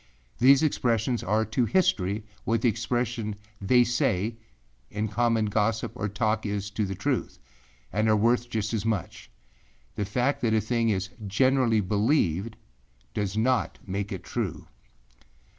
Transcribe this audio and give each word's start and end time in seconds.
These 0.39 0.63
expressions 0.63 1.21
are 1.21 1.45
to 1.45 1.65
history 1.65 2.23
what 2.43 2.61
the 2.63 2.69
expression 2.69 3.35
âthey 3.63 3.81
sayâ 3.81 4.35
in 4.89 5.07
common 5.09 5.45
gossip 5.45 5.91
or 5.93 6.09
talk 6.09 6.43
is 6.43 6.71
to 6.71 6.87
the 6.87 6.95
truth, 6.95 7.37
and 7.93 8.09
are 8.09 8.15
worth 8.15 8.49
just 8.49 8.73
as 8.73 8.83
much. 8.83 9.29
The 9.93 10.05
fact 10.05 10.41
that 10.41 10.55
a 10.55 10.59
thing 10.59 10.89
is 10.89 11.09
generally 11.27 11.81
believed 11.81 12.57
does 13.13 13.37
not 13.37 13.77
make 13.85 14.11
it 14.11 14.23
true. 14.23 14.65